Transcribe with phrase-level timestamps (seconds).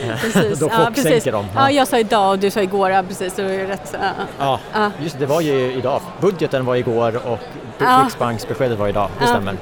[0.20, 0.58] precis.
[0.58, 1.24] Då ja, precis.
[1.24, 1.32] de.
[1.32, 1.44] Ja.
[1.54, 1.70] ja.
[1.70, 3.34] jag sa idag och du sa igår, ja, precis.
[3.34, 3.96] Det var ju rätt
[4.38, 4.60] ja.
[4.72, 6.00] ja, just det, var ju idag.
[6.20, 7.38] Budgeten var igår och
[7.78, 8.02] ja.
[8.04, 9.56] Riksbanksbeskedet var idag, det stämmer.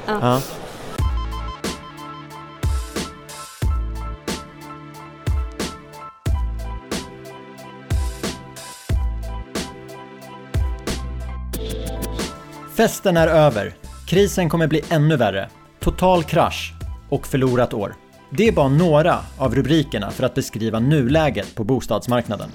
[12.76, 13.74] Festen är över.
[14.06, 15.48] Krisen kommer bli ännu värre.
[15.80, 16.74] Total krasch
[17.08, 17.94] och förlorat år.
[18.36, 22.48] Det är bara några av rubrikerna för att beskriva nuläget på bostadsmarknaden.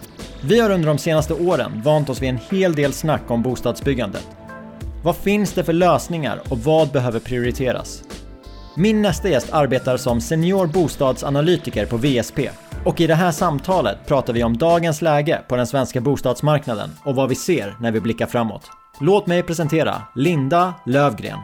[0.44, 4.28] Vi har under de senaste åren vant oss vid en hel del snack om bostadsbyggandet.
[5.04, 8.04] Vad finns det för lösningar och vad behöver prioriteras?
[8.76, 12.50] Min nästa gäst arbetar som senior bostadsanalytiker på VSP
[12.86, 17.16] och i det här samtalet pratar vi om dagens läge på den svenska bostadsmarknaden och
[17.16, 18.64] vad vi ser när vi blickar framåt.
[19.02, 21.40] Låt mig presentera Linda Lövgren.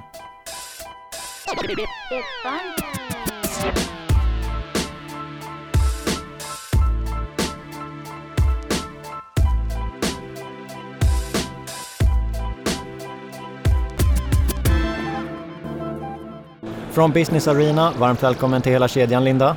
[16.96, 19.56] Från Business Arena, varmt välkommen till hela kedjan Linda.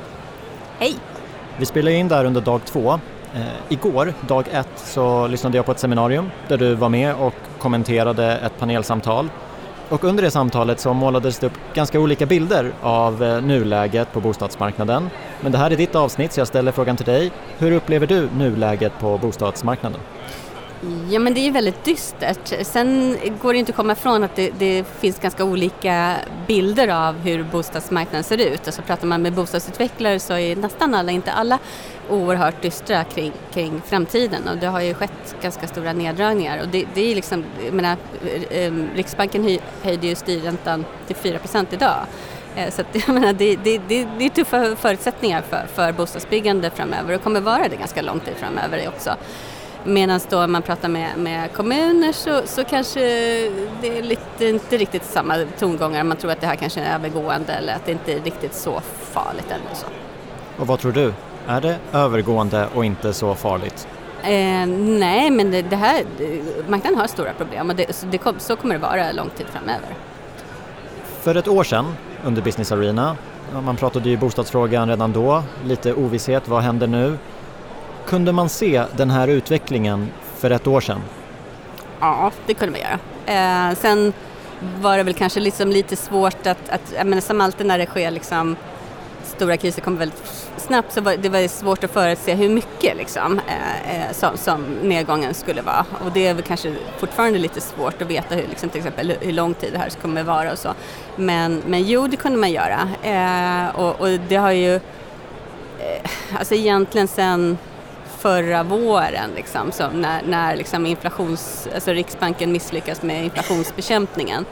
[0.79, 0.95] Hej!
[1.57, 2.99] Vi spelar in där under dag två.
[3.35, 7.33] Eh, igår, dag ett, så lyssnade jag på ett seminarium där du var med och
[7.59, 9.29] kommenterade ett panelsamtal.
[9.89, 14.19] Och under det samtalet så målades det upp ganska olika bilder av eh, nuläget på
[14.19, 15.09] bostadsmarknaden.
[15.41, 17.31] Men det här är ditt avsnitt så jag ställer frågan till dig.
[17.57, 19.99] Hur upplever du nuläget på bostadsmarknaden?
[21.09, 22.53] Ja men det är väldigt dystert.
[22.65, 26.15] Sen går det inte att komma ifrån att det, det, finns ganska olika
[26.47, 28.61] bilder av hur bostadsmarknaden ser ut.
[28.65, 31.59] Alltså pratar man med bostadsutvecklare så är nästan alla, inte alla,
[32.09, 36.85] oerhört dystra kring, kring framtiden och det har ju skett ganska stora neddragningar och det,
[36.93, 37.97] det är liksom, jag menar,
[38.51, 41.97] eh, eh, Riksbanken höjde ju styrräntan till 4% idag.
[42.55, 46.69] Eh, så att, jag menar, det, det, det, det är tuffa förutsättningar för, för bostadsbyggande
[46.69, 49.15] framöver och kommer vara det ganska lång tid framöver också.
[49.83, 52.99] Medan då man pratar med, med kommuner så, så kanske
[53.81, 56.03] det är lite, inte riktigt samma tongångar.
[56.03, 58.81] Man tror att det här kanske är övergående eller att det inte är riktigt så
[59.11, 59.75] farligt ännu.
[59.75, 59.85] Så.
[60.61, 61.13] Och vad tror du?
[61.47, 63.87] Är det övergående och inte så farligt?
[64.23, 64.65] Eh,
[64.99, 66.03] nej, men det, det här,
[66.67, 69.89] marknaden har stora problem och det, så, det, så kommer det vara lång tid framöver.
[71.21, 73.17] För ett år sedan under Business Arena,
[73.63, 77.17] man pratade ju bostadsfrågan redan då, lite ovisshet, vad händer nu?
[78.09, 81.01] Kunde man se den här utvecklingen för ett år sedan?
[81.99, 83.69] Ja, det kunde man göra.
[83.69, 84.13] Eh, sen
[84.81, 87.85] var det väl kanske liksom lite svårt att, att jag menar, som alltid när det
[87.85, 88.55] sker liksom,
[89.23, 93.41] stora kriser kommer väldigt snabbt så var det var svårt att förutse hur mycket liksom,
[93.47, 95.85] eh, eh, som, som, nedgången skulle vara.
[96.05, 99.33] Och det är väl kanske fortfarande lite svårt att veta hur, liksom, till exempel, hur
[99.33, 100.73] lång tid det här kommer vara och så.
[101.15, 102.89] Men, men jo, det kunde man göra.
[103.03, 107.57] Eh, och, och, det har ju, eh, alltså egentligen sen
[108.19, 114.45] förra våren liksom, så när, när liksom inflations, alltså Riksbanken misslyckas med inflationsbekämpningen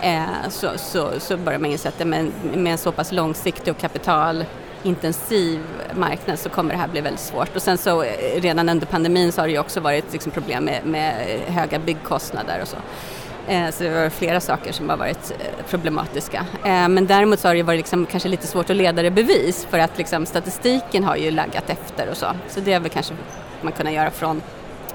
[0.00, 3.78] eh, så, så, så börjar man inse att med, med en så pass långsiktig och
[3.78, 5.60] kapitalintensiv
[5.94, 7.56] marknad så kommer det här bli väldigt svårt.
[7.56, 10.64] Och sen så eh, redan under pandemin så har det ju också varit liksom, problem
[10.64, 12.76] med, med höga byggkostnader och så.
[13.48, 16.46] Eh, så det var flera saker som har varit eh, problematiska.
[16.64, 19.78] Men däremot så har det varit liksom kanske lite svårt att leda det bevis för
[19.78, 22.26] att liksom statistiken har ju laggat efter och så.
[22.48, 23.14] Så det är väl kanske
[23.62, 24.42] man kunna göra från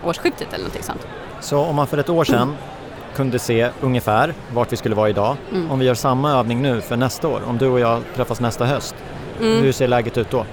[0.03, 1.07] årsskiftet eller någonting sånt.
[1.39, 2.55] Så om man för ett år sedan
[3.15, 5.35] kunde se ungefär vart vi skulle vara idag.
[5.51, 5.71] Mm.
[5.71, 8.65] Om vi gör samma övning nu för nästa år, om du och jag träffas nästa
[8.65, 8.95] höst,
[9.39, 9.63] mm.
[9.63, 10.45] hur ser läget ut då?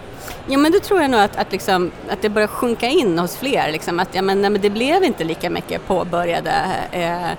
[0.47, 3.36] Ja men då tror jag nog att, att, liksom, att det börjar sjunka in hos
[3.36, 6.53] fler, liksom, att ja, men, nej, men det blev inte lika mycket påbörjade
[6.92, 7.30] eh,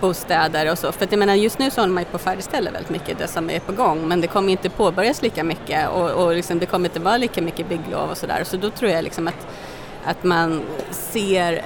[0.00, 0.92] bostäder och så.
[0.92, 3.18] För att jag menar just nu så håller man ju på att färdigställa väldigt mycket
[3.18, 6.58] det som är på gång men det kommer inte påbörjas lika mycket och, och liksom,
[6.58, 8.44] det kommer inte vara lika mycket bygglov och sådär.
[8.44, 9.46] Så då tror jag liksom att,
[10.04, 11.64] att man ser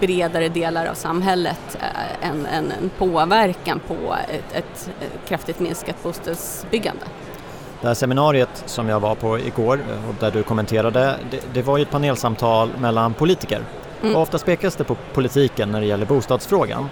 [0.00, 4.90] bredare delar av samhället eh, en, en, en påverkan på ett, ett,
[5.28, 7.04] kraftigt minskat bostadsbyggande.
[7.80, 11.62] Det här seminariet som jag var på igår eh, och där du kommenterade, det, det
[11.62, 13.60] var ju ett panelsamtal mellan politiker.
[14.02, 14.16] Mm.
[14.16, 16.88] Och ofta spekas det på politiken när det gäller bostadsfrågan.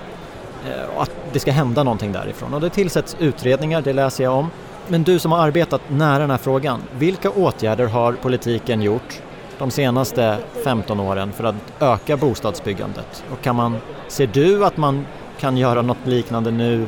[0.66, 2.54] Eh, och att det ska hända någonting därifrån.
[2.54, 4.50] Och det tillsätts utredningar, det läser jag om.
[4.88, 9.22] Men du som har arbetat nära den här frågan, vilka åtgärder har politiken gjort
[9.58, 13.24] de senaste 15 åren för att öka bostadsbyggandet?
[13.32, 13.76] Och kan man,
[14.08, 15.06] ser du att man
[15.38, 16.86] kan göra något liknande nu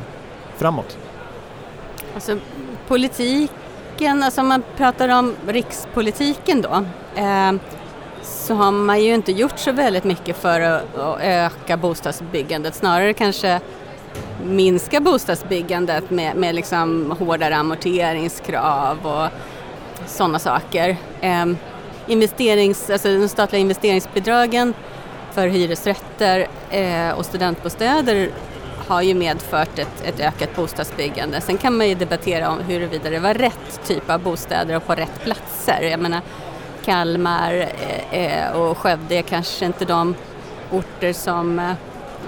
[0.57, 0.97] framåt?
[2.13, 2.37] Alltså
[2.87, 6.85] politiken, alltså om man pratar om rikspolitiken då,
[7.15, 7.53] eh,
[8.23, 10.83] så har man ju inte gjort så väldigt mycket för att,
[11.21, 13.59] öka bostadsbyggandet, snarare kanske
[14.45, 19.27] minska bostadsbyggandet med, med liksom hårdare amorteringskrav och
[20.07, 20.97] sådana saker.
[21.21, 21.45] Eh,
[22.07, 24.73] investerings, alltså de statliga investeringsbidragen
[25.31, 28.29] för hyresrätter eh, och studentbostäder
[28.87, 31.41] har ju medfört ett, ett, ökat bostadsbyggande.
[31.41, 34.95] Sen kan man ju debattera om huruvida det var rätt typ av bostäder och på
[34.95, 35.81] rätt platser.
[35.81, 36.21] Jag menar
[36.85, 37.53] Kalmar
[38.11, 40.15] eh, eh, och Skövde är kanske inte de
[40.71, 41.71] orter som eh,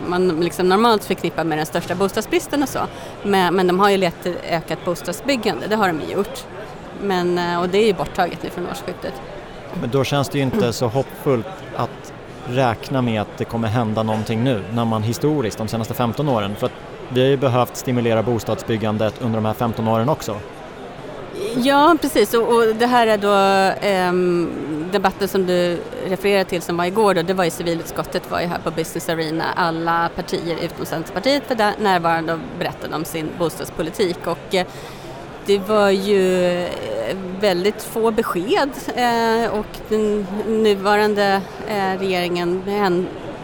[0.07, 2.79] man liksom normalt förknippar med den största bostadsbristen och så.
[3.23, 6.43] Men, men de har ju lett till ökat bostadsbyggande, det har de gjort.
[7.01, 9.13] Men, eh, och det är ju borttaget nu från årsskiftet.
[9.81, 12.13] Men då känns det ju inte så hoppfullt att
[12.47, 16.55] räkna med att det kommer hända någonting nu när man historiskt de senaste 15 åren,
[16.55, 16.73] för att
[17.09, 20.35] vi har ju behövt stimulera bostadsbyggandet under de här 15 åren också.
[21.63, 22.33] Ja, precis.
[22.33, 23.33] Och, och det här är då
[23.87, 24.13] eh,
[24.91, 28.47] debatten som du refererar till som var igår då, det var i civilutskottet, var ju
[28.47, 29.45] här på Business Arena.
[29.55, 34.65] Alla partier utom Centerpartiet var där, närvarande och berättade om sin bostadspolitik och eh,
[35.45, 36.69] det var ju eh,
[37.39, 42.63] väldigt få besked eh, och den nuvarande eh, regeringen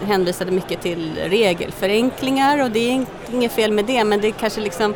[0.02, 4.62] hänvisade mycket till regelförenklingar och det är inget fel med det men det är kanske
[4.62, 4.94] liksom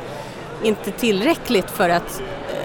[0.64, 2.22] inte tillräckligt för att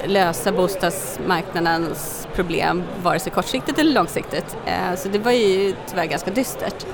[0.07, 4.57] lösa bostadsmarknadens problem vare sig kortsiktigt eller långsiktigt.
[4.67, 6.87] Eh, så det var ju tyvärr ganska dystert.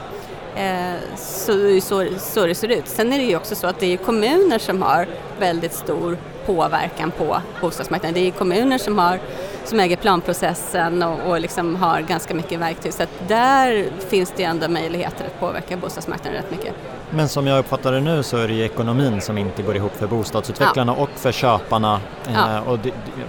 [0.56, 2.88] Eh, så, så, så det ser ut.
[2.88, 5.06] Sen är det ju också så att det är kommuner som har
[5.38, 8.14] väldigt stor påverkan på bostadsmarknaden.
[8.14, 9.19] Det är kommuner som, har,
[9.64, 14.44] som äger planprocessen och, och liksom har ganska mycket verktyg så att där finns det
[14.44, 16.75] ändå möjligheter att påverka bostadsmarknaden rätt mycket.
[17.11, 19.97] Men som jag uppfattar det nu så är det ju ekonomin som inte går ihop
[19.97, 21.03] för bostadsutvecklarna ja.
[21.03, 22.00] och för köparna.
[22.35, 22.56] Ja.
[22.56, 22.79] Eh, och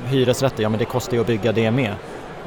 [0.05, 1.95] hyresrätter, ja men det kostar ju att bygga det med.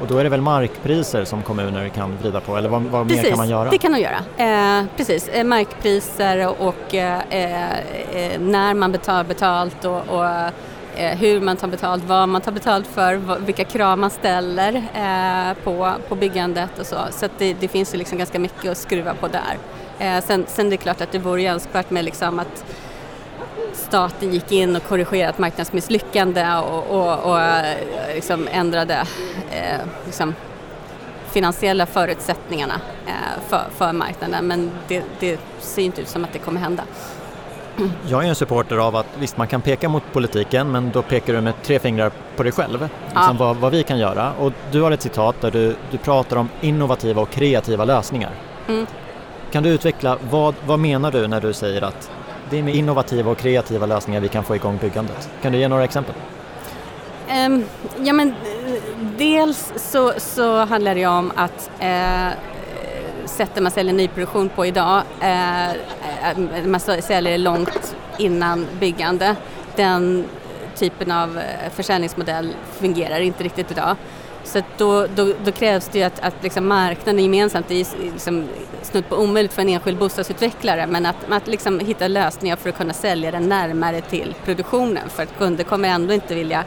[0.01, 3.23] Och då är det väl markpriser som kommuner kan vrida på eller vad, vad precis,
[3.23, 3.69] mer kan man göra?
[3.69, 4.79] det kan de göra.
[4.79, 10.25] Eh, precis, eh, markpriser och eh, eh, när man betalar betalt och, och
[10.95, 14.83] eh, hur man tar betalt, vad man tar betalt för, vilka krav man ställer
[15.63, 16.97] på, på byggandet och så.
[17.11, 19.57] Så det, det, finns ju liksom ganska mycket att skruva på där.
[20.23, 22.65] Sen, sen det är klart att det vore önskvärt med liksom att
[23.73, 27.39] staten gick in och korrigerade ett marknadsmisslyckande och, och, och
[28.15, 28.93] liksom ändrade
[29.51, 30.35] eh, liksom
[31.31, 36.39] finansiella förutsättningarna eh, för, för marknaden men det, det ser inte ut som att det
[36.39, 36.83] kommer hända.
[38.07, 41.33] Jag är en supporter av att visst man kan peka mot politiken men då pekar
[41.33, 44.33] du med tre fingrar på dig själv, liksom vad, vad, vi kan göra.
[44.33, 48.31] Och du har ett citat där du, du pratar om innovativa och kreativa lösningar.
[48.67, 48.85] Mm.
[49.51, 52.11] Kan du utveckla, vad, vad menar du när du säger att
[52.49, 55.29] det är med innovativa och kreativa lösningar vi kan få igång byggandet.
[55.41, 56.15] Kan du ge några exempel?
[57.45, 57.65] Um,
[57.97, 58.33] ja men
[59.17, 62.27] dels så, så handlar det om att eh,
[63.25, 65.77] sättet man säljer nyproduktion på idag, eh, eh
[66.65, 69.35] man säljer långt innan byggande.
[69.75, 70.25] Den
[70.75, 73.95] typen av eh, försäljningsmodell fungerar inte riktigt idag.
[74.43, 78.47] Så då, då, då, krävs det ju att, att liksom marknaden gemensamt, det är liksom
[78.81, 82.77] snudd på omöjligt för en enskild bostadsutvecklare, men att, att liksom hitta lösningar för att
[82.77, 86.63] kunna sälja den närmare till produktionen för att kunder kommer ändå inte vilja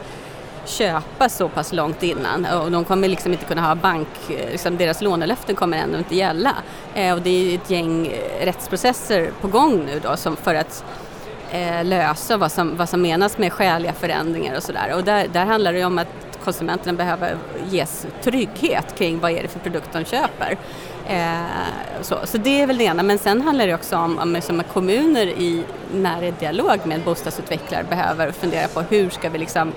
[0.66, 4.76] köpa så pass långt innan och de kommer liksom inte kunna ha bank, eh, liksom
[4.76, 6.54] deras lånelöften kommer ändå inte gälla.
[6.94, 10.84] Eh, och det är ett gäng eh, rättsprocesser på gång nu då som för att
[11.82, 14.94] lösa vad som, vad som menas med skäliga förändringar och sådär.
[14.94, 17.36] Och där, där handlar det om att konsumenterna behöver
[17.70, 20.56] ges trygghet kring vad är det för produkt de köper.
[21.08, 21.40] Eh,
[22.02, 24.56] så, så det är väl det ena, men sen handlar det också om, om liksom
[24.56, 29.72] som kommuner i nära dialog med bostadsutvecklare behöver fundera på hur ska vi liksom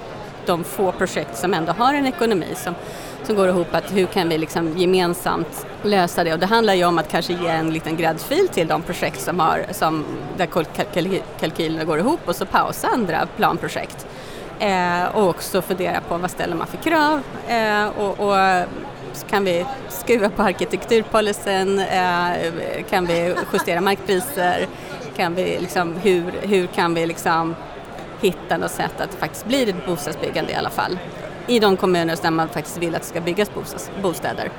[0.46, 2.76] de få projekt som ändå har en ekonomi som,
[3.24, 6.34] som går ihop, att hur kan vi liksom gemensamt lösa det?
[6.34, 9.40] Och det handlar ju om att kanske ge en liten gräddfil till de projekt som
[9.40, 10.06] har, som,
[10.38, 10.46] där
[11.40, 14.08] kalkylerna går ihop och så pausa andra planprojekt.
[14.60, 17.22] Eh, och också fundera på vad ställer man för krav?
[17.48, 18.66] Eh, och, och
[19.30, 24.68] kan vi skruva på arkitekturpolicyn, eh, kan vi justera markpriser,
[25.16, 27.56] kan vi liksom, hur, hur kan vi liksom
[28.22, 31.00] hitta något sätt att det faktiskt blir ett bostadsbyggande i alla fall?
[31.48, 33.52] I de kommuner där man faktiskt vill att det ska byggas
[34.02, 34.50] bostäder.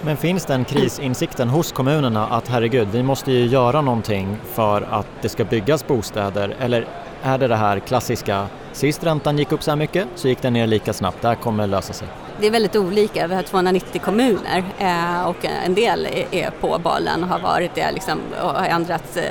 [0.00, 5.06] Men finns den krisinsikten hos kommunerna att herregud, vi måste ju göra någonting för att
[5.22, 6.56] det ska byggas bostäder?
[6.60, 6.86] Eller
[7.22, 8.46] är det det här klassiska,
[8.76, 11.34] sist räntan gick upp så här mycket så gick den ner lika snabbt, det här
[11.34, 12.08] kommer lösa sig?
[12.40, 17.22] Det är väldigt olika, vi har 290 kommuner eh, och en del är på bollen
[17.22, 19.22] och har varit det liksom, och har ändrat eh,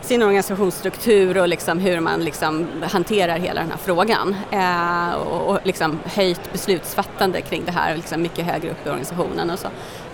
[0.00, 5.58] sin organisationsstruktur och liksom hur man liksom hanterar hela den här frågan eh, och, och
[5.62, 9.68] liksom höjt beslutsfattande kring det här liksom mycket högre upp i organisationen och så.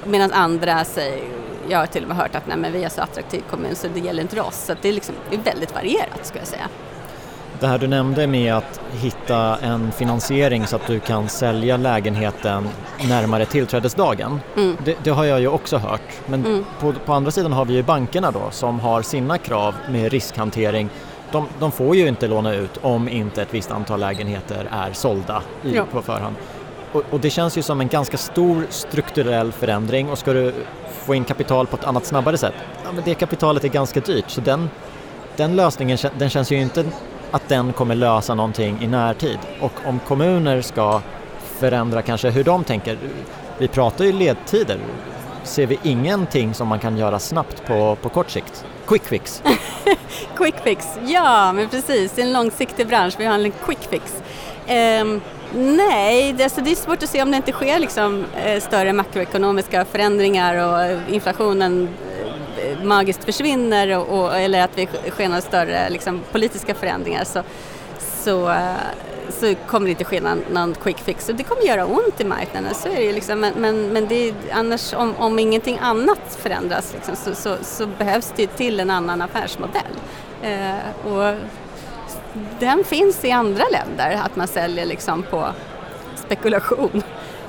[0.05, 1.25] Medan andra säger,
[1.69, 3.89] jag har till och med hört att nej, men vi är så attraktiv kommun så
[3.95, 4.65] det gäller inte oss.
[4.67, 6.69] Så det är, liksom, det är väldigt varierat skulle jag säga.
[7.65, 12.69] Det här du nämnde med att hitta en finansiering så att du kan sälja lägenheten
[13.09, 14.41] närmare tillträdesdagen.
[14.57, 14.77] Mm.
[14.85, 16.01] Det, det, har jag ju också hört.
[16.27, 16.65] Men mm.
[16.81, 20.89] på, på, andra sidan har vi ju bankerna då som har sina krav med riskhantering.
[21.33, 25.43] De, de får ju inte låna ut om inte ett visst antal lägenheter är sålda
[25.63, 25.85] i, ja.
[25.93, 26.37] på förhand.
[26.93, 30.53] Och, och, det känns ju som en ganska stor strukturell förändring och ska du
[30.89, 32.55] få in kapital på ett annat snabbare sätt,
[32.85, 34.71] ja men det kapitalet är ganska dyrt så den,
[35.37, 36.85] den lösningen den känns ju inte
[37.35, 39.39] att den kommer lösa någonting i närtid.
[39.61, 41.01] Och om kommuner ska
[41.41, 42.99] förändra kanske hur de tänker,
[43.59, 44.79] vi pratar ju ledtider,
[45.43, 48.65] ser vi ingenting som man kan göra snabbt på, på kort sikt?
[48.87, 49.43] Quick fix!
[50.37, 54.23] quick fix, ja men precis, det är en långsiktig bransch, vi har en quick fix.
[55.01, 55.21] Um,
[55.55, 58.93] nej, det, alltså det är svårt att se om det inte sker liksom, eh, större
[58.93, 61.89] makroekonomiska förändringar och eh, inflationen
[62.83, 67.43] magiskt försvinner och, eller att vi sker några större liksom, politiska förändringar så,
[67.99, 68.75] så, eh,
[69.29, 71.29] så kommer det inte ske någon, någon quick fix.
[71.29, 73.41] Och det kommer göra ont i marknaden, så är det liksom.
[73.41, 77.87] Men, men, men det är, annars om, om ingenting annat förändras liksom, så, så, så,
[77.87, 79.95] behövs det till en annan affärsmodell.
[80.43, 81.35] Eh, och
[82.61, 85.49] den finns i andra länder, att man säljer liksom på
[86.17, 87.03] spekulation.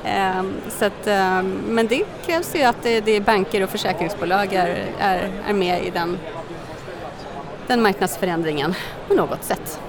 [0.05, 4.53] Ehm, så att, ehm, men det krävs ju att det, det är banker och försäkringsbolag
[4.53, 6.17] är, är, är med i den,
[7.67, 8.73] den marknadsförändringen
[9.07, 9.79] på något sätt.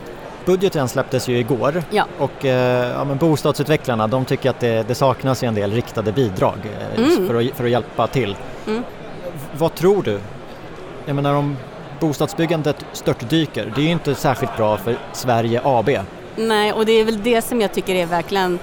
[0.44, 2.04] Budgeten släpptes ju igår ja.
[2.18, 6.58] och eh, ja, men bostadsutvecklarna de tycker att det, det saknas en del riktade bidrag
[6.64, 7.28] eh, mm.
[7.28, 8.36] för, att, för att hjälpa till.
[8.66, 8.82] Mm.
[9.58, 10.20] Vad tror du?
[11.06, 11.56] Jag menar om
[12.00, 15.90] bostadsbyggandet störtdyker, det är ju inte särskilt bra för Sverige AB.
[16.36, 18.58] Nej, och det är väl det som jag tycker är verkligen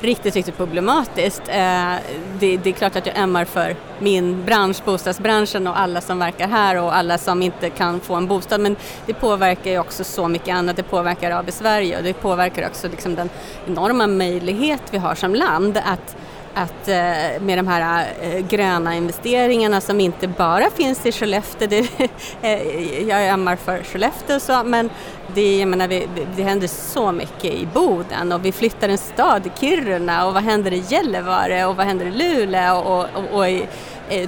[0.00, 1.42] riktigt, riktigt problematiskt.
[1.48, 1.94] Eh,
[2.38, 6.48] det, det, är klart att jag ömmar för min bransch, bostadsbranschen och alla som verkar
[6.48, 8.76] här och alla som inte kan få en bostad men
[9.06, 10.76] det påverkar ju också så mycket annat.
[10.76, 13.30] Det påverkar AB Sverige och det påverkar också liksom den
[13.66, 16.16] enorma möjlighet vi har som land att
[16.58, 21.88] att eh, med de här eh, gröna investeringarna som inte bara finns i Skellefteå, det,
[22.42, 24.90] eh, jag ömmar för Skellefteå så, men
[25.34, 25.88] det, jag menar,
[26.36, 30.42] det händer så mycket i Boden och vi flyttar en stad i Kiruna och vad
[30.42, 33.66] händer i Gällivare och vad händer i Luleå och, och, och i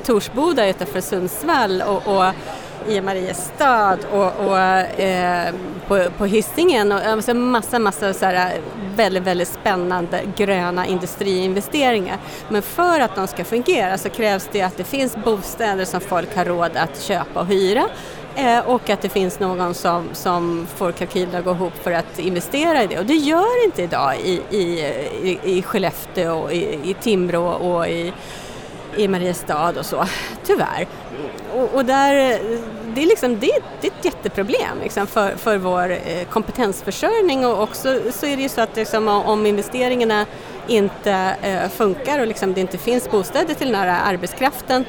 [0.05, 2.35] Torsboda utanför Sundsvall och, och
[2.89, 5.55] i Mariestad och, och eh,
[5.89, 8.53] på, på Hisingen och alltså massa, massa så här
[8.97, 12.19] väldigt, väldigt spännande gröna industriinvesteringar.
[12.49, 16.37] Men för att de ska fungera så krävs det att det finns bostäder som folk
[16.37, 17.85] har råd att köpa och hyra
[18.37, 22.19] eh, och att det finns någon som, som får kalkylerna att gå ihop för att
[22.19, 22.99] investera i det.
[22.99, 24.81] Och det gör inte idag i, i,
[25.23, 28.13] i, i Skellefteå, och i, i Timrå och i,
[28.97, 30.05] i Mariestad och så,
[30.47, 30.87] tyvärr
[31.61, 32.39] och, och, där, eh,
[32.95, 33.51] det, är liksom, det,
[33.81, 38.43] det är ett jätteproblem liksom, för, för vår eh, kompetensförsörjning och också så är det
[38.43, 40.27] ju så att liksom, om investeringarna
[40.69, 44.85] inte eh, funkar och liksom, det inte finns bostäder till den här arbetskraften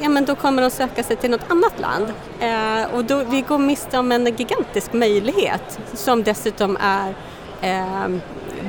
[0.00, 2.12] ja men då kommer de söka sig till något annat land.
[2.40, 7.14] Eh, och då, vi går miste om en gigantisk möjlighet som dessutom är
[7.60, 8.08] eh,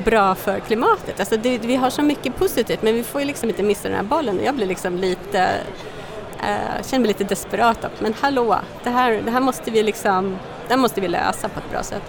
[0.05, 1.19] bra för klimatet.
[1.19, 3.97] Alltså det, vi har så mycket positivt men vi får ju liksom inte missa den
[3.97, 4.39] här bollen.
[4.45, 5.49] Jag blir liksom lite
[6.41, 7.87] jag eh, känner mig lite desperat.
[7.99, 11.59] Men hallå, det här, det här måste vi liksom, det här måste vi lösa på
[11.59, 12.03] ett bra sätt.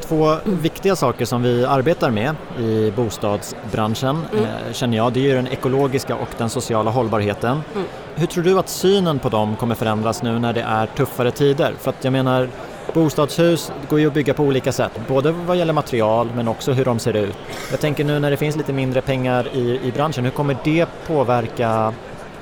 [0.00, 0.58] Två mm.
[0.60, 4.44] viktiga saker som vi arbetar med i bostadsbranschen mm.
[4.44, 7.62] eh, känner jag, det är ju den ekologiska och den sociala hållbarheten.
[7.74, 7.86] Mm.
[8.14, 11.74] Hur tror du att synen på dem kommer förändras nu när det är tuffare tider?
[11.80, 12.48] För att jag menar,
[12.92, 16.84] bostadshus går ju att bygga på olika sätt, både vad gäller material men också hur
[16.84, 17.36] de ser ut.
[17.70, 20.86] Jag tänker nu när det finns lite mindre pengar i, i branschen, hur kommer det
[21.06, 21.92] påverka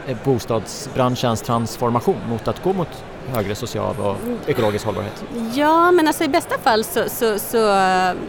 [0.07, 5.25] Eh, bostadsbranschens transformation mot att gå mot högre social och ekologisk hållbarhet?
[5.55, 7.59] Ja, men alltså i bästa fall så, så, så,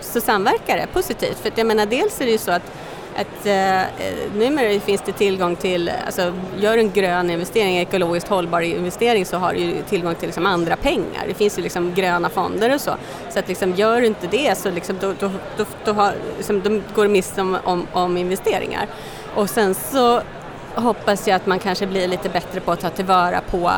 [0.02, 1.38] så samverkar det positivt.
[1.38, 2.72] För jag menar, dels är det ju så att
[3.16, 3.88] att eh, eh,
[4.36, 9.54] numera finns det tillgång till, alltså gör en grön investering, ekologiskt hållbar investering så har
[9.54, 11.26] du ju tillgång till liksom andra pengar.
[11.28, 12.96] Det finns ju liksom gröna fonder och så.
[13.30, 16.62] Så att liksom gör du inte det så liksom då, då, då, då, har, liksom,
[16.62, 18.88] då går du miste om, om, om investeringar.
[19.36, 20.22] Och sen så
[20.76, 23.72] hoppas jag att man kanske blir lite bättre på att ta tillvara på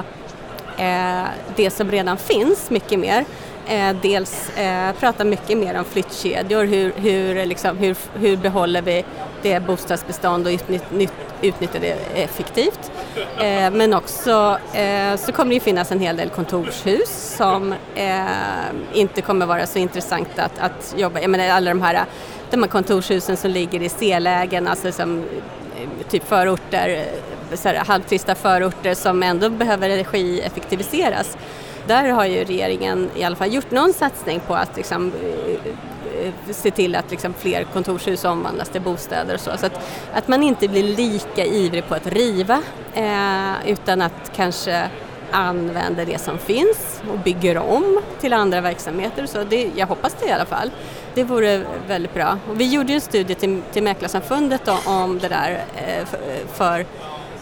[0.77, 1.23] eh,
[1.55, 3.25] det som redan finns mycket mer.
[3.67, 9.05] Eh, dels eh, prata mycket mer om flyttkedjor, hur, hur, liksom, hur, hur behåller vi
[9.41, 11.11] det bostadsbestånd och utnytt,
[11.41, 12.91] utnyttjar det effektivt.
[13.39, 18.25] Eh, men också eh, så kommer det ju finnas en hel del kontorshus som eh,
[18.93, 22.05] inte kommer vara så intressanta att, att jobba Jag menar alla de här,
[22.49, 25.23] de här kontorshusen som ligger i C-lägen, alltså som
[26.09, 31.37] typ förorter, eh, så här, halvtrista förorter som ändå behöver energieffektiviseras.
[31.87, 36.33] där har ju regeringen i alla fall gjort någon satsning på att liksom, eh, eh,
[36.51, 39.57] se till att liksom fler kontorshus omvandlas till bostäder och så.
[39.57, 39.79] Så att,
[40.13, 42.61] att man inte blir lika ivrig på att riva
[42.93, 44.89] eh, utan att kanske
[45.31, 49.25] använder det som finns och bygger om till andra verksamheter.
[49.25, 50.71] Så det, jag hoppas det i alla fall.
[51.13, 52.37] Det vore väldigt bra.
[52.49, 56.19] Och vi gjorde en studie till, till Mäklarsamfundet om det där eh, för,
[56.53, 56.85] för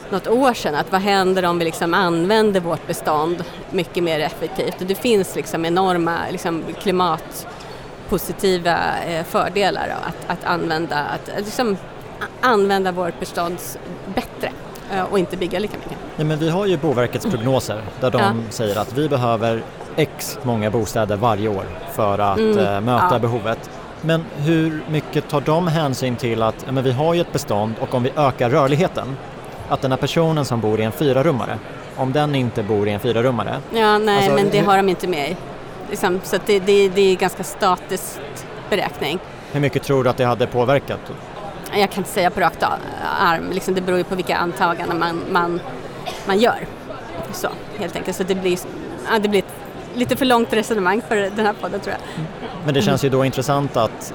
[0.09, 4.81] något år sedan, att vad händer om vi liksom använder vårt bestånd mycket mer effektivt?
[4.81, 8.77] Och det finns liksom enorma liksom klimatpositiva
[9.07, 11.77] eh, fördelar fördelar att, att använda, att liksom
[12.41, 13.57] använda vårt bestånd
[14.15, 14.51] bättre
[14.91, 16.04] eh, och inte bygga lika mycket.
[16.17, 18.33] Ja, men vi har ju Boverkets prognoser där de ja.
[18.49, 19.63] säger att vi behöver
[19.95, 22.57] X många bostäder varje år för att mm.
[22.57, 23.19] äh, möta ja.
[23.19, 23.69] behovet.
[24.01, 27.73] Men hur mycket tar de hänsyn till att ja, men vi har ju ett bestånd
[27.79, 29.17] och om vi ökar rörligheten,
[29.69, 31.59] att den här personen som bor i en fyrarummare,
[31.95, 33.57] om den inte bor i en fyrarummare.
[33.73, 34.65] Ja, nej, alltså, men det hur...
[34.65, 35.35] har de inte med
[35.89, 38.19] liksom, Så det, det, det är ganska statisk
[38.69, 39.19] beräkning.
[39.51, 40.99] Hur mycket tror du att det hade påverkat?
[41.77, 42.63] Jag kan inte säga på rakt
[43.19, 45.59] arm, liksom, det beror ju på vilka antaganden man, man,
[46.27, 46.67] man gör.
[47.33, 47.47] Så,
[47.79, 48.17] helt enkelt.
[48.17, 48.59] Så det blir,
[49.11, 49.53] ja, det blir ett
[49.95, 52.25] lite för långt resonemang för den här podden tror jag.
[52.65, 54.13] Men det känns ju då intressant att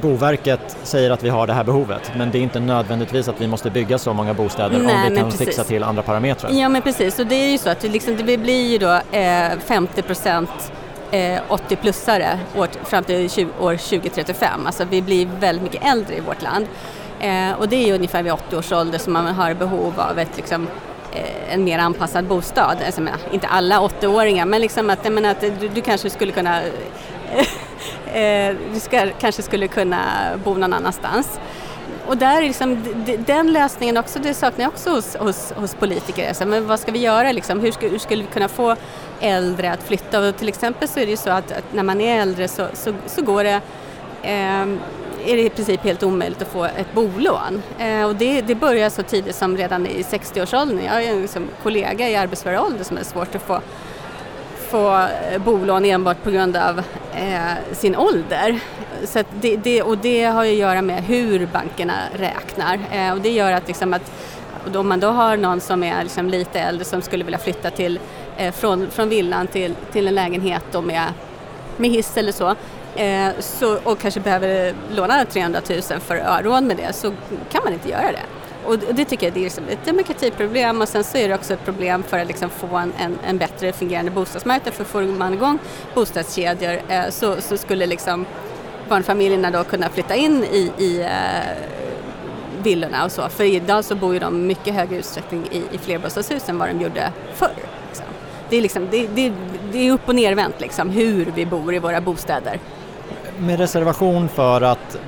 [0.00, 3.46] Boverket säger att vi har det här behovet men det är inte nödvändigtvis att vi
[3.46, 5.46] måste bygga så många bostäder Nej, om vi kan precis.
[5.46, 6.50] fixa till andra parametrar.
[6.50, 9.00] Ja men precis och det är ju så att det, liksom, det blir ju då
[9.18, 10.02] eh, 50
[11.10, 12.38] eh, 80-plussare
[12.84, 14.66] fram till 20, år 2035.
[14.66, 16.66] Alltså vi blir väldigt mycket äldre i vårt land.
[17.20, 20.36] Eh, och det är ungefär vid 80 års ålder som man har behov av ett
[20.36, 22.76] liksom, Eh, Eh, en mer anpassad bostad.
[22.86, 26.62] Alltså, menar, inte alla 80-åringar men liksom att, menar, att du, du, kanske skulle kunna
[28.12, 30.00] eh, du ska, kanske skulle kunna
[30.44, 31.40] bo någon annanstans.
[32.06, 32.84] Och där är liksom,
[33.26, 36.28] den lösningen också, det saknar jag också hos, hos, hos politiker.
[36.28, 37.60] Alltså, men vad ska vi göra liksom?
[37.60, 38.76] Hur, ska, hur skulle vi kunna få
[39.20, 40.28] äldre att flytta?
[40.28, 42.66] Och till exempel så är det ju så att, att när man är äldre så,
[42.74, 43.60] så, så går det
[44.22, 44.66] eh,
[45.26, 47.62] är det i princip helt omöjligt att få ett bolån.
[47.78, 50.80] Eh, och det, det börjar så tidigt som redan i 60-årsåldern.
[50.84, 53.60] Jag har en liksom kollega i arbetsför ålder som är svårt att få,
[54.68, 55.06] få
[55.44, 56.78] bolån enbart på grund av
[57.14, 58.60] eh, sin ålder.
[59.04, 62.78] Så det, det, och det har att göra med hur bankerna räknar.
[62.92, 64.12] Eh, och det gör att, liksom att
[64.76, 68.00] om man då har någon som är liksom lite äldre som skulle vilja flytta till,
[68.36, 71.04] eh, från, från villan till, till en lägenhet med,
[71.76, 72.54] med hiss eller så
[72.96, 77.12] eh, så, och kanske behöver låna 300 000 för att ha råd med det så
[77.50, 78.26] kan man inte göra det.
[78.64, 81.64] Och det tycker jag är liksom ett demokratiproblem och sen så är det också ett
[81.64, 85.58] problem för att liksom få en, en, en bättre fungerande bostadsmarknad för får man igång
[85.94, 88.26] bostadskedjor eh, så, så, skulle liksom
[88.88, 91.08] barnfamiljerna då kunna flytta in i, i eh,
[92.62, 93.28] villorna och så.
[93.28, 96.80] För idag så bor ju de mycket högre utsträckning i, i flerbostadshus än vad de
[96.80, 97.54] gjorde förr.
[97.88, 98.06] Liksom.
[98.48, 99.32] Det, är liksom, det, det,
[99.72, 102.58] det är upp och nervänt liksom, hur vi bor i våra bostäder
[103.42, 104.98] med reservation för att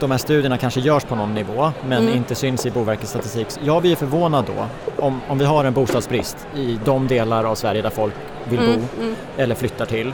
[0.00, 2.14] de här studierna kanske görs på någon nivå men mm.
[2.14, 3.46] inte syns i Boverkets statistik.
[3.64, 4.66] Jag blir förvånad då
[5.04, 8.72] om, om vi har en bostadsbrist i de delar av Sverige där folk vill mm.
[8.72, 9.14] bo mm.
[9.36, 10.12] eller flyttar till.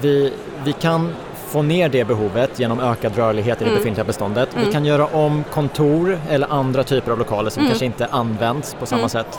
[0.00, 0.32] Vi,
[0.64, 1.14] vi kan
[1.46, 3.80] få ner det behovet genom ökad rörlighet i det mm.
[3.80, 4.48] befintliga beståndet.
[4.54, 4.72] Vi mm.
[4.72, 7.70] kan göra om kontor eller andra typer av lokaler som mm.
[7.70, 9.38] kanske inte används på samma sätt.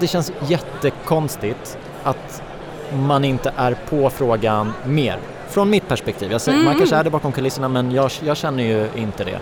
[0.00, 2.42] Det känns jättekonstigt att
[2.92, 5.18] man inte är på frågan mer
[5.50, 6.32] från mitt perspektiv.
[6.32, 6.64] Jag säger, mm.
[6.64, 9.38] Man kanske är det bakom kulisserna men jag, jag känner ju inte det.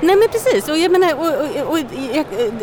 [0.00, 1.78] Nej men precis, och jag menar, och, och, och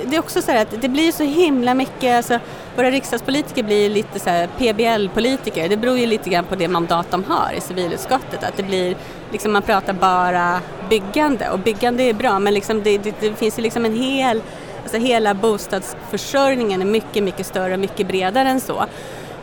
[0.05, 2.39] det är också så här att det blir så himla mycket, alltså,
[2.75, 7.23] våra riksdagspolitiker blir lite så PBL-politiker, det beror ju lite grann på det mandat de
[7.23, 8.95] har i civilutskottet, att det blir,
[9.31, 13.59] liksom man pratar bara byggande och byggande är bra men liksom det, det, det finns
[13.59, 14.41] ju liksom en hel,
[14.81, 18.85] alltså hela bostadsförsörjningen är mycket, mycket större och mycket bredare än så.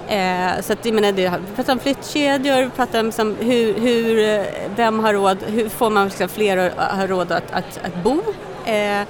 [0.09, 4.19] Eh, så att, jag menar, vi pratar om flyttkedjor, vi pratar om liksom hur, hur,
[4.19, 8.03] eh, vem har råd, hur får man liksom fler att ha råd att, att, att
[8.03, 8.23] bo?
[8.65, 9.03] Eh,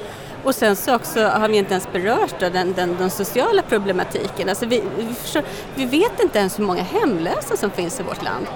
[0.45, 4.49] och sen så också har vi inte ens berört då, den, den, den sociala problematiken.
[4.49, 5.43] Alltså vi, vi, förstår,
[5.75, 8.47] vi, vet inte ens hur många hemlösa som finns i vårt land.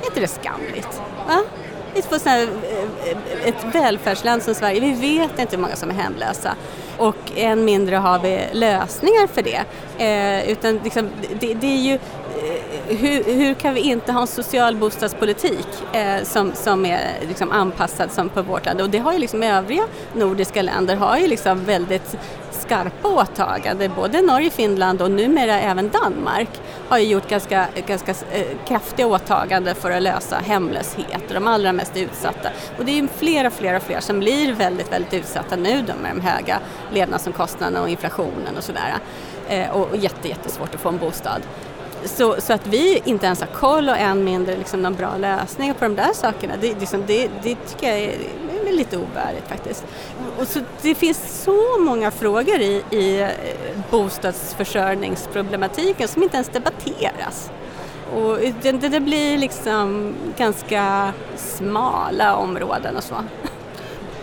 [0.00, 1.00] Är inte det skamligt?
[1.26, 1.42] Va?
[1.94, 2.48] Eh, eh,
[3.44, 6.56] ett välfärdsland som Sverige, vi vet inte hur många som är hemlösa
[6.98, 9.64] och än mindre har vi lösningar för det.
[9.98, 11.08] Eh, utan liksom,
[11.40, 16.22] det, det, är ju eh, hur, hur, kan vi inte ha en social bostadspolitik eh,
[16.24, 18.80] som, som är liksom anpassad som på vårt land?
[18.80, 19.82] Och det har ju liksom övriga
[20.14, 22.16] nordiska länder har ju liksom väldigt
[22.72, 23.92] skarpa åtaganden.
[23.96, 26.48] Både Norge, Finland och numera även Danmark
[26.88, 31.72] har ju gjort ganska, ganska eh, kraftiga åtaganden för att lösa hemlöshet och de allra
[31.72, 32.48] mest utsatta.
[32.78, 35.82] Och det är ju fler och fler och fler som blir väldigt, väldigt utsatta nu
[35.86, 36.58] då med de höga
[36.92, 38.94] levnadsomkostnaderna och inflationen och sådär.
[39.72, 41.42] Och, och jätte, jättesvårt att få en bostad.
[42.04, 45.74] Så, så att vi inte ens har koll och än mindre liksom någon bra lösning
[45.74, 48.14] på de där sakerna, det, liksom, det, det tycker jag är,
[48.66, 49.84] är lite ovärdigt faktiskt.
[50.38, 53.28] Och så, det finns så många frågor i, i eh,
[53.90, 57.50] bostadsförsörjningsproblematiken som inte ens debatteras.
[58.14, 63.14] Och det, det blir liksom ganska smala områden och så.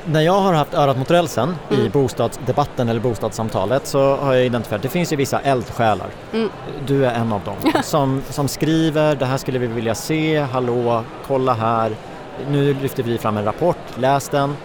[0.06, 1.86] När jag har haft örat mot rälsen mm.
[1.86, 6.08] i bostadsdebatten eller bostadssamtalet så har jag identifierat att det finns ju vissa eldsjälar.
[6.34, 6.50] Mm.
[6.88, 11.04] Du är en av dem som, som skriver, det här skulle vi vilja se, hallå,
[11.28, 11.96] kolla här.
[12.52, 14.56] Nu lyfter vi fram en rapport, läs den.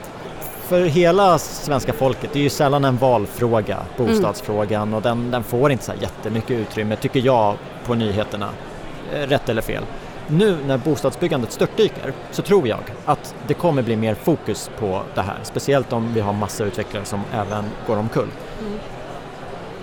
[0.64, 4.94] För hela svenska folket, det är ju sällan en valfråga, bostadsfrågan mm.
[4.94, 7.56] och den, den får inte så jättemycket utrymme tycker jag
[7.86, 8.48] på nyheterna.
[9.12, 9.84] Eh, rätt eller fel.
[10.28, 15.20] Nu när bostadsbyggandet störtdyker så tror jag att det kommer bli mer fokus på det
[15.20, 18.28] här, speciellt om vi har massa utvecklare som även går omkull.
[18.60, 18.78] Mm.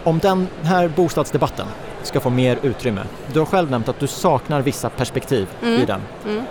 [0.03, 1.67] Om den här bostadsdebatten
[2.03, 3.01] ska få mer utrymme,
[3.33, 5.81] du har själv nämnt att du saknar vissa perspektiv mm.
[5.81, 6.01] i den.
[6.27, 6.43] Mm.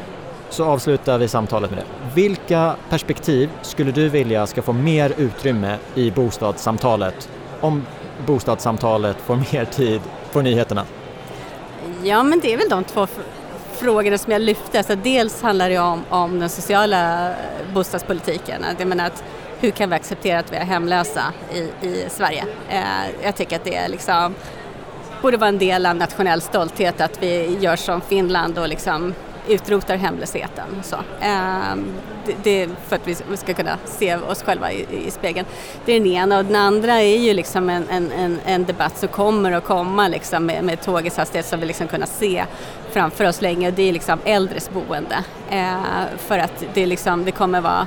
[0.51, 1.85] Så avslutar vi samtalet med det.
[2.15, 7.29] Vilka perspektiv skulle du vilja ska få mer utrymme i bostadssamtalet
[7.61, 7.87] om
[8.27, 10.01] bostadssamtalet får mer tid
[10.33, 10.85] på nyheterna?
[12.03, 13.07] Ja, men det är väl de två
[13.73, 14.79] frågorna som jag lyfte.
[14.79, 17.31] Alltså dels handlar det om, om den sociala
[17.75, 18.65] bostadspolitiken.
[18.79, 19.25] Jag menar att
[19.61, 22.45] hur kan vi acceptera att vi är hemlösa i, i Sverige?
[22.69, 22.83] Eh,
[23.23, 24.35] jag tycker att det liksom
[25.23, 29.15] borde vara en del av nationell stolthet att vi gör som Finland och liksom
[29.53, 30.67] utrotar hemlösheten.
[30.83, 30.97] Så.
[31.21, 31.85] Ehm,
[32.27, 35.47] det, det, för att vi ska kunna se oss själva i, i spegeln.
[35.85, 39.09] Det är den ena och den andra är ju liksom en, en, en debatt som
[39.09, 42.45] kommer att komma liksom med, med tågets hastighet som vi liksom kunna se
[42.91, 43.69] framför oss länge.
[43.69, 45.25] och Det är liksom äldres boende.
[45.51, 45.83] Ehm,
[46.19, 47.87] för att det, liksom, det kommer vara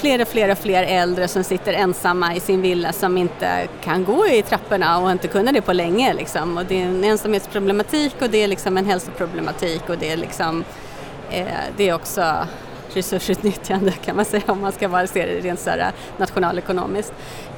[0.00, 4.04] fler och fler och fler äldre som sitter ensamma i sin villa som inte kan
[4.04, 6.14] gå i trapporna och inte kunnat det på länge.
[6.14, 6.58] Liksom.
[6.58, 10.64] Och det är en ensamhetsproblematik och det är liksom en hälsoproblematik och det är, liksom,
[11.30, 12.46] eh, det är också
[12.92, 17.12] resursutnyttjande kan man säga om man ska bara se det rent så här nationalekonomiskt.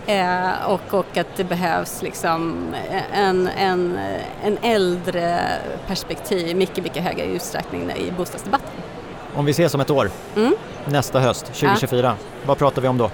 [0.07, 2.67] Eh, och, och att det behövs liksom
[3.13, 3.99] en, en,
[4.45, 5.41] en äldre
[5.87, 8.92] perspektiv mycket, mycket högre utsträckning i bostadsdebatten.
[9.35, 10.55] Om vi ses om ett år, mm.
[10.85, 12.15] nästa höst, 2024, ja.
[12.47, 13.11] vad pratar vi om då?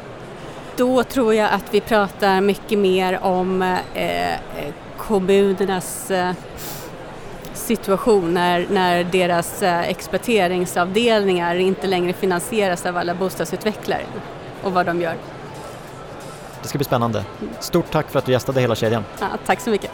[0.77, 3.63] Då tror jag att vi pratar mycket mer om
[3.95, 4.35] eh,
[4.97, 6.33] kommunernas eh,
[7.55, 14.03] situation när, när deras eh, exploateringsavdelningar inte längre finansieras av alla bostadsutvecklare
[14.63, 15.15] och vad de gör.
[16.63, 17.25] Det ska bli spännande.
[17.61, 19.05] Stort tack för att du gästade hela kedjan.
[19.21, 19.91] Ja, tack så mycket.